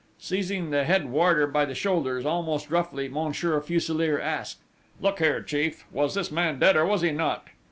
[0.17, 4.57] Seizing the head warder by the shoulders, almost roughly, Monsieur Fuselier asked:
[4.99, 7.49] "Look here, chief, was this man dead, or was he not?"